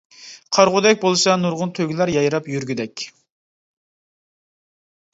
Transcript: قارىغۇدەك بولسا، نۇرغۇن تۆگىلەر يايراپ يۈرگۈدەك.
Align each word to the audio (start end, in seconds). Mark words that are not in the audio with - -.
قارىغۇدەك 0.57 0.97
بولسا، 1.03 1.35
نۇرغۇن 1.43 1.75
تۆگىلەر 1.81 2.13
يايراپ 2.15 2.51
يۈرگۈدەك. 2.57 3.07